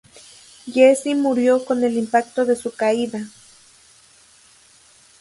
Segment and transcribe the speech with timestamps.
[0.65, 3.23] Geese murió con el impacto de su caída.